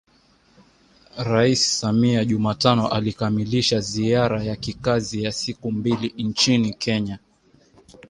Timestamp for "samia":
1.79-2.25